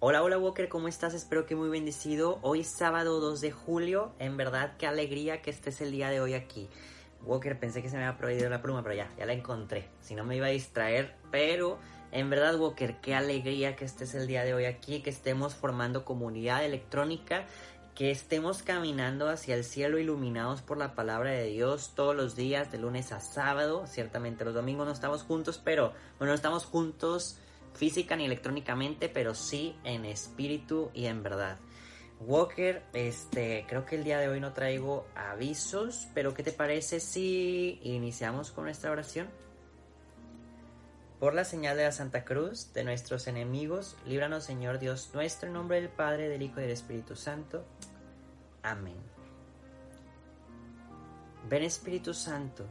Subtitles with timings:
[0.00, 1.12] Hola, hola Walker, ¿cómo estás?
[1.12, 2.38] Espero que muy bendecido.
[2.42, 6.34] Hoy sábado 2 de julio, en verdad qué alegría que estés el día de hoy
[6.34, 6.68] aquí.
[7.24, 9.88] Walker, pensé que se me había prohibido la pluma, pero ya, ya la encontré.
[10.00, 11.80] Si no me iba a distraer, pero
[12.12, 16.04] en verdad Walker, qué alegría que estés el día de hoy aquí, que estemos formando
[16.04, 17.46] comunidad electrónica
[17.96, 22.70] que estemos caminando hacia el cielo iluminados por la palabra de Dios todos los días,
[22.70, 23.88] de lunes a sábado.
[23.88, 27.40] Ciertamente los domingos no estamos juntos, pero bueno, no estamos juntos
[27.78, 31.58] física ni electrónicamente, pero sí en espíritu y en verdad.
[32.20, 36.98] Walker, este, creo que el día de hoy no traigo avisos, pero ¿qué te parece
[36.98, 39.28] si iniciamos con nuestra oración?
[41.20, 45.54] Por la señal de la Santa Cruz, de nuestros enemigos, líbranos Señor Dios nuestro, en
[45.54, 47.64] nombre del Padre, del Hijo y del Espíritu Santo.
[48.62, 48.98] Amén.
[51.48, 52.66] Ven Espíritu Santo,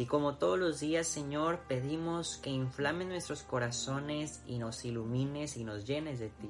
[0.00, 5.64] y como todos los días Señor, pedimos que inflamen nuestros corazones y nos ilumines y
[5.64, 6.48] nos llenes de ti.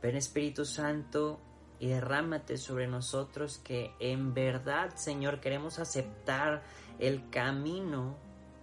[0.00, 1.40] Ven Espíritu Santo
[1.80, 6.62] y derrámate sobre nosotros que en verdad Señor queremos aceptar
[7.00, 8.16] el camino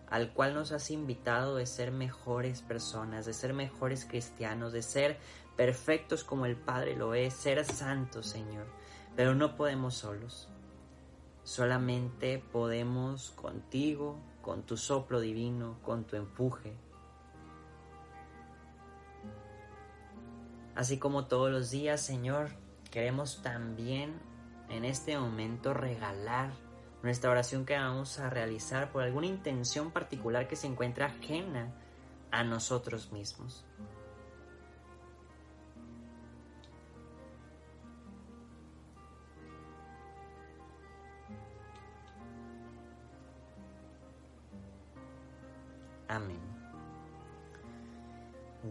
[0.09, 5.17] al cual nos has invitado de ser mejores personas, de ser mejores cristianos, de ser
[5.57, 8.65] perfectos como el Padre lo es, ser santos, Señor.
[9.17, 10.47] Pero no podemos solos.
[11.43, 16.75] Solamente podemos contigo, con tu soplo divino, con tu empuje.
[20.75, 22.49] Así como todos los días, Señor,
[22.91, 24.13] queremos también
[24.69, 26.51] en este momento regalar
[27.03, 31.73] nuestra oración que vamos a realizar por alguna intención particular que se encuentra ajena
[32.31, 33.65] a nosotros mismos.
[46.13, 46.37] Amén.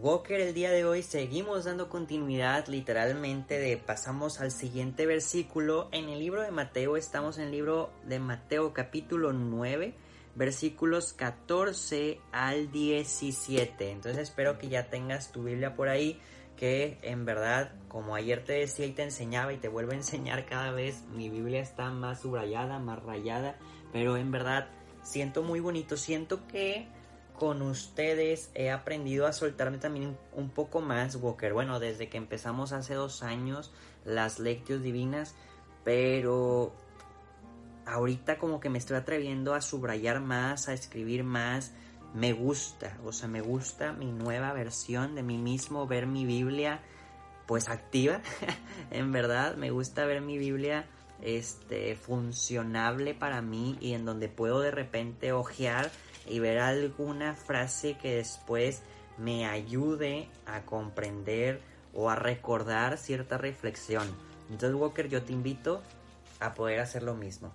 [0.01, 5.89] Walker, el día de hoy seguimos dando continuidad literalmente de pasamos al siguiente versículo.
[5.91, 9.93] En el libro de Mateo estamos en el libro de Mateo capítulo 9,
[10.35, 13.91] versículos 14 al 17.
[13.91, 16.21] Entonces espero que ya tengas tu Biblia por ahí,
[16.55, 20.45] que en verdad, como ayer te decía y te enseñaba y te vuelvo a enseñar
[20.45, 23.57] cada vez, mi Biblia está más subrayada, más rayada,
[23.91, 24.69] pero en verdad
[25.01, 26.87] siento muy bonito, siento que
[27.37, 31.53] con ustedes he aprendido a soltarme también un poco más, Walker.
[31.53, 33.71] Bueno, desde que empezamos hace dos años
[34.05, 35.35] las lectios divinas,
[35.83, 36.73] pero
[37.85, 41.73] ahorita como que me estoy atreviendo a subrayar más, a escribir más.
[42.13, 46.81] Me gusta, o sea, me gusta mi nueva versión de mí mismo, ver mi Biblia
[47.47, 48.21] pues activa.
[48.91, 50.85] en verdad, me gusta ver mi Biblia
[51.21, 55.91] este funcionable para mí y en donde puedo de repente ojear
[56.27, 58.81] y ver alguna frase que después
[59.17, 61.61] me ayude a comprender
[61.93, 64.07] o a recordar cierta reflexión.
[64.49, 65.81] Entonces Walker, yo te invito
[66.39, 67.53] a poder hacer lo mismo.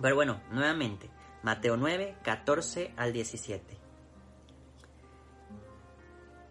[0.00, 1.10] Pero bueno, nuevamente,
[1.42, 3.78] Mateo 9, 14 al 17.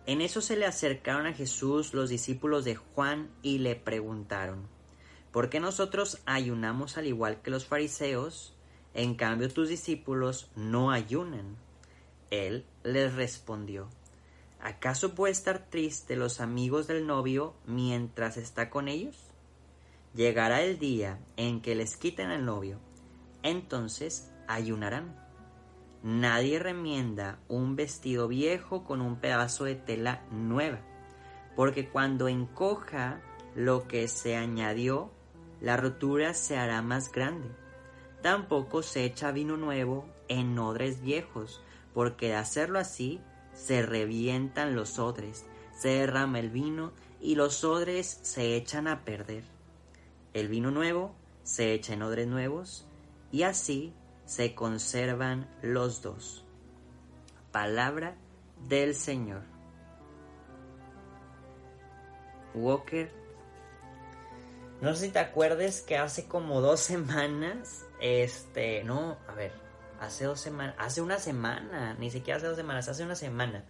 [0.07, 4.67] En eso se le acercaron a Jesús los discípulos de Juan y le preguntaron,
[5.31, 8.53] ¿por qué nosotros ayunamos al igual que los fariseos?
[8.93, 11.55] En cambio tus discípulos no ayunan.
[12.29, 13.89] Él les respondió,
[14.61, 19.17] ¿acaso puede estar triste los amigos del novio mientras está con ellos?
[20.13, 22.79] Llegará el día en que les quiten al novio,
[23.43, 25.15] entonces ayunarán.
[26.03, 30.79] Nadie remienda un vestido viejo con un pedazo de tela nueva,
[31.55, 33.21] porque cuando encoja
[33.55, 35.11] lo que se añadió,
[35.61, 37.49] la rotura se hará más grande.
[38.21, 41.61] Tampoco se echa vino nuevo en odres viejos,
[41.93, 43.21] porque de hacerlo así
[43.53, 49.43] se revientan los odres, se derrama el vino y los odres se echan a perder.
[50.33, 51.13] El vino nuevo
[51.43, 52.85] se echa en odres nuevos
[53.31, 53.93] y así
[54.25, 56.43] se conservan los dos.
[57.51, 58.15] Palabra
[58.67, 59.43] del Señor.
[62.53, 63.20] Walker
[64.81, 69.51] no sé si te acuerdes que hace como dos semanas, este, no, a ver,
[69.99, 73.63] hace dos semanas, hace una semana, ni siquiera hace dos semanas, hace una semana,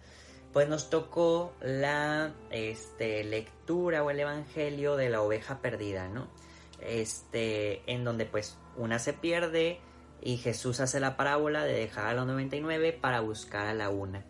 [0.54, 6.28] pues nos tocó la, este, lectura o el evangelio de la oveja perdida, ¿no?
[6.80, 9.80] Este, en donde pues una se pierde
[10.22, 14.24] y Jesús hace la parábola de dejar a los 99 para buscar a la una.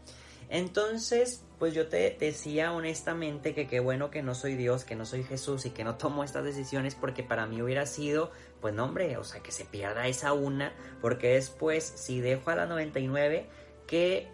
[0.48, 5.06] Entonces, pues yo te decía honestamente que qué bueno que no soy Dios, que no
[5.06, 8.86] soy Jesús y que no tomo estas decisiones porque para mí hubiera sido, pues no
[8.86, 13.48] hombre, o sea, que se pierda esa una, porque después si dejo a la 99,
[13.86, 14.26] que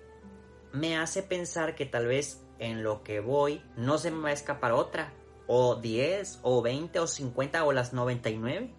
[0.73, 4.33] me hace pensar que tal vez en lo que voy no se me va a
[4.33, 5.13] escapar otra,
[5.47, 8.71] o 10, o 20, o 50, o las 99.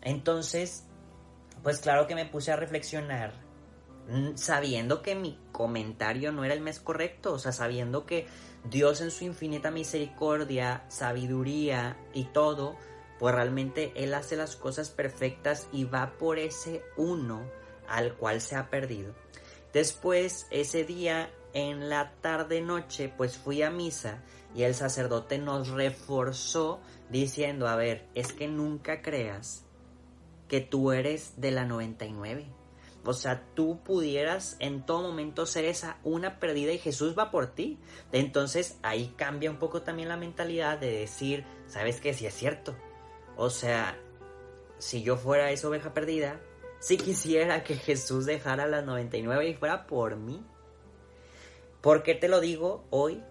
[0.00, 0.86] Entonces,
[1.62, 3.34] pues claro que me puse a reflexionar
[4.34, 8.26] sabiendo que mi comentario no era el más correcto, o sea, sabiendo que
[8.64, 12.76] Dios en su infinita misericordia, sabiduría y todo,
[13.18, 17.42] pues realmente Él hace las cosas perfectas y va por ese uno
[17.88, 19.14] al cual se ha perdido.
[19.72, 24.22] Después, ese día, en la tarde noche, pues fui a misa
[24.54, 29.64] y el sacerdote nos reforzó diciendo, a ver, es que nunca creas
[30.48, 32.61] que tú eres de la 99.
[33.04, 37.48] O sea, tú pudieras en todo momento ser esa una perdida y Jesús va por
[37.48, 37.78] ti.
[38.12, 42.14] Entonces ahí cambia un poco también la mentalidad de decir, ¿sabes qué?
[42.14, 42.76] Si es cierto.
[43.36, 43.98] O sea,
[44.78, 46.40] si yo fuera esa oveja perdida,
[46.78, 50.44] si quisiera que Jesús dejara las 99 y fuera por mí.
[51.80, 53.22] ¿Por qué te lo digo hoy?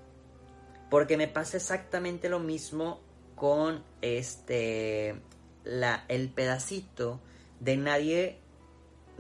[0.90, 3.00] Porque me pasa exactamente lo mismo
[3.36, 5.22] con este
[5.64, 7.22] la, el pedacito
[7.62, 8.40] de nadie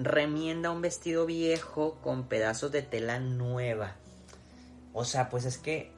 [0.03, 3.95] remienda un vestido viejo con pedazos de tela nueva.
[4.93, 5.91] O sea, pues es que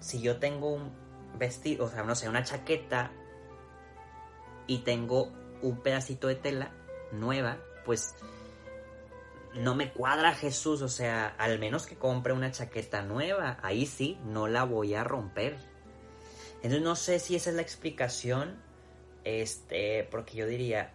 [0.00, 0.92] si yo tengo un
[1.38, 3.10] vestido, o sea, no sé, una chaqueta
[4.66, 5.32] y tengo
[5.62, 6.72] un pedacito de tela
[7.12, 8.14] nueva, pues
[9.54, 14.18] no me cuadra Jesús, o sea, al menos que compre una chaqueta nueva, ahí sí,
[14.24, 15.56] no la voy a romper.
[16.56, 18.56] Entonces no sé si esa es la explicación,
[19.24, 20.92] este, porque yo diría,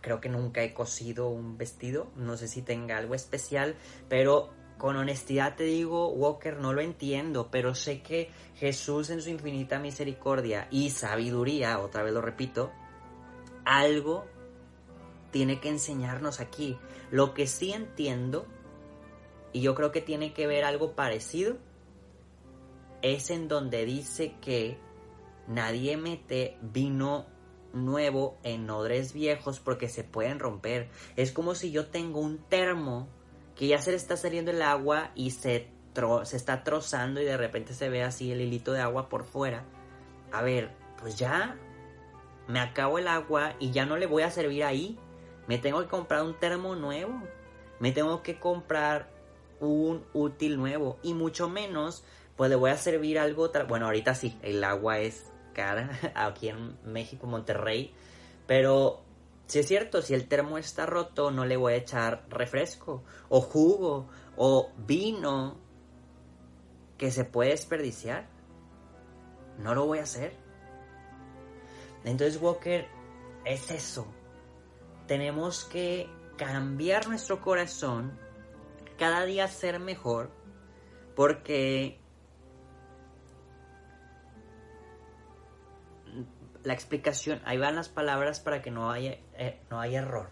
[0.00, 3.76] creo que nunca he cosido un vestido, no sé si tenga algo especial,
[4.08, 9.30] pero con honestidad te digo, Walker, no lo entiendo, pero sé que Jesús en su
[9.30, 12.72] infinita misericordia y sabiduría, otra vez lo repito,
[13.64, 14.26] algo
[15.30, 16.78] tiene que enseñarnos aquí.
[17.10, 18.46] Lo que sí entiendo,
[19.52, 21.56] y yo creo que tiene que ver algo parecido,
[23.02, 24.78] es en donde dice que
[25.46, 27.26] nadie mete vino
[27.74, 30.88] nuevo en odres viejos porque se pueden romper.
[31.16, 33.08] Es como si yo tengo un termo
[33.56, 35.68] que ya se le está saliendo el agua y se,
[36.22, 39.64] se está trozando y de repente se ve así el hilito de agua por fuera.
[40.32, 41.56] A ver, pues ya
[42.48, 44.98] me acabo el agua y ya no le voy a servir ahí.
[45.46, 47.22] Me tengo que comprar un termo nuevo.
[47.80, 49.10] Me tengo que comprar
[49.60, 50.98] un útil nuevo.
[51.02, 52.04] Y mucho menos,
[52.36, 53.50] pues le voy a servir algo.
[53.68, 57.94] Bueno, ahorita sí, el agua es cara aquí en México, Monterrey.
[58.46, 59.02] Pero
[59.46, 63.40] si es cierto, si el termo está roto, no le voy a echar refresco o
[63.40, 65.56] jugo o vino
[66.98, 68.28] que se puede desperdiciar.
[69.58, 70.36] No lo voy a hacer.
[72.04, 72.86] Entonces, Walker,
[73.46, 74.06] es eso
[75.06, 78.18] tenemos que cambiar nuestro corazón,
[78.98, 80.30] cada día ser mejor,
[81.14, 82.00] porque
[86.64, 90.30] la explicación, ahí van las palabras para que no haya, eh, no haya error.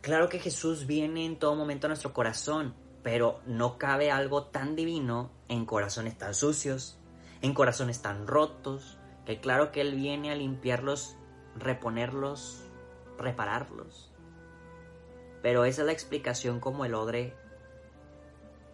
[0.00, 4.76] Claro que Jesús viene en todo momento a nuestro corazón, pero no cabe algo tan
[4.76, 6.98] divino en corazones tan sucios,
[7.42, 11.16] en corazones tan rotos, que claro que Él viene a limpiarlos,
[11.56, 12.62] reponerlos,
[13.18, 14.12] repararlos.
[15.42, 17.34] Pero esa es la explicación como el odre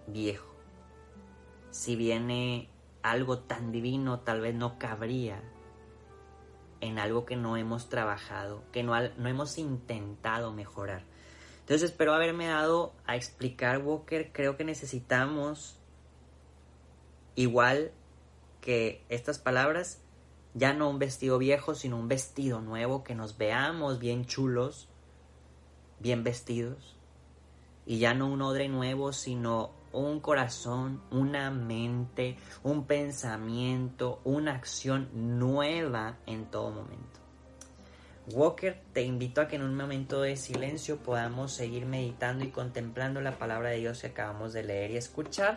[0.07, 0.55] viejo.
[1.71, 2.69] Si viene
[3.03, 5.43] algo tan divino, tal vez no cabría
[6.83, 11.05] en algo que no hemos trabajado, que no, no hemos intentado mejorar.
[11.61, 15.79] Entonces espero haberme dado a explicar, Walker, creo que necesitamos,
[17.37, 17.93] igual
[18.61, 20.03] que estas palabras,
[20.55, 24.89] ya no un vestido viejo, sino un vestido nuevo, que nos veamos bien chulos,
[26.01, 26.97] bien vestidos.
[27.87, 35.09] Y ya no un odre nuevo, sino un corazón, una mente, un pensamiento, una acción
[35.13, 37.21] nueva en todo momento.
[38.29, 43.21] Walker, te invito a que en un momento de silencio podamos seguir meditando y contemplando
[43.21, 45.57] la palabra de Dios que acabamos de leer y escuchar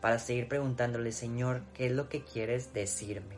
[0.00, 3.36] para seguir preguntándole, Señor, ¿qué es lo que quieres decirme?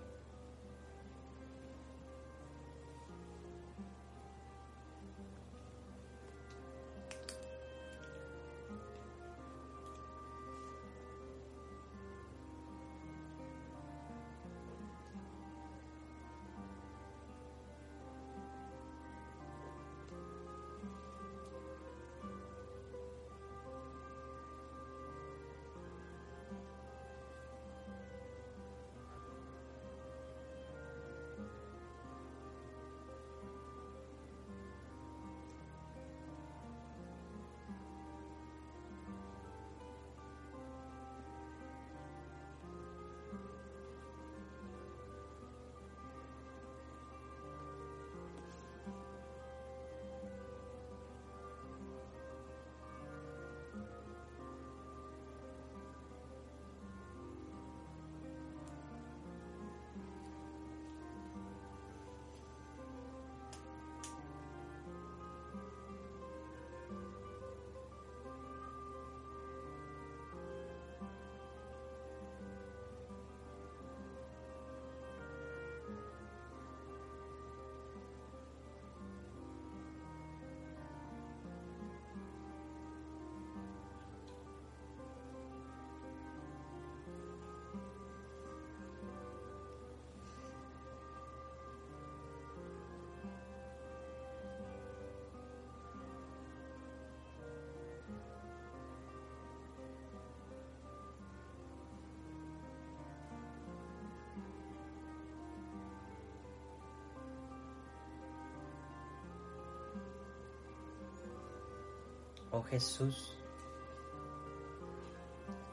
[112.50, 113.36] Oh Jesús,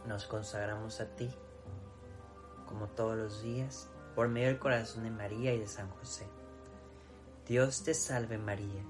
[0.05, 1.29] nos consagramos a ti,
[2.65, 6.27] como todos los días, por medio del corazón de María y de San José.
[7.47, 8.83] Dios te salve María,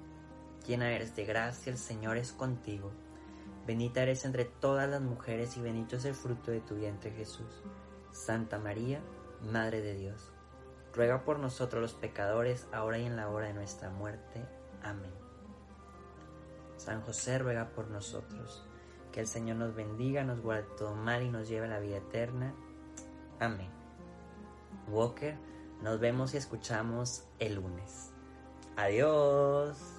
[0.65, 2.91] llena eres de gracia, el Señor es contigo.
[3.67, 7.61] Bendita eres entre todas las mujeres y bendito es el fruto de tu vientre Jesús.
[8.11, 8.99] Santa María,
[9.41, 10.31] Madre de Dios,
[10.93, 14.43] ruega por nosotros los pecadores, ahora y en la hora de nuestra muerte.
[14.81, 15.24] Amén.
[16.85, 18.63] San José ruega por nosotros.
[19.11, 21.97] Que el Señor nos bendiga, nos guarde todo mal y nos lleve a la vida
[21.97, 22.53] eterna.
[23.39, 23.69] Amén.
[24.87, 25.35] Walker,
[25.81, 28.11] nos vemos y escuchamos el lunes.
[28.77, 29.94] Adiós.